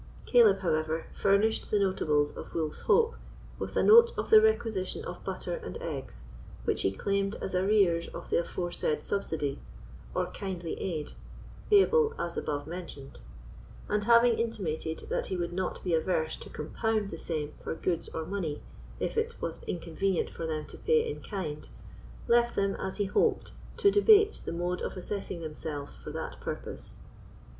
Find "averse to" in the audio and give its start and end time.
15.93-16.49